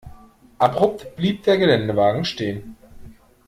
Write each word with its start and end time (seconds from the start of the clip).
Abrupt 0.59 1.15
blieb 1.15 1.43
der 1.43 1.59
Geländewagen 1.59 2.25
stehen. 2.25 2.75